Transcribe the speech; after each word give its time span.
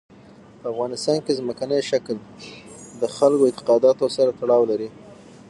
په 0.59 0.65
افغانستان 0.73 1.17
کې 1.25 1.37
ځمکنی 1.39 1.79
شکل 1.89 2.15
د 3.01 3.03
خلکو 3.15 3.43
اعتقاداتو 3.47 4.05
سره 4.17 4.35
تړاو 4.39 4.69
لري. 4.71 4.89